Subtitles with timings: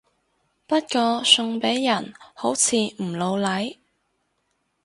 [0.65, 3.75] 不過送俾人好似唔老嚟